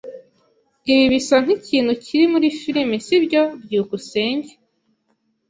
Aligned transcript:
Ibi 0.91 1.05
bisa 1.13 1.35
nkikintu 1.43 1.91
kiri 2.03 2.25
muri 2.33 2.47
firime, 2.59 2.95
sibyo? 3.05 3.41
byukusenge 3.63 4.51